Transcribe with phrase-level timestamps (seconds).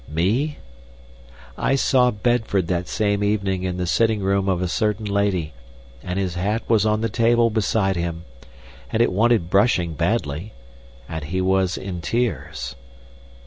[0.09, 0.57] Me?
[1.59, 5.53] I saw Bedford that same evening in the sitting room of a certain lady,
[6.01, 8.25] and his hat was on the table beside him,
[8.91, 10.53] and it wanted brushing badly,
[11.07, 12.75] and he was in tears.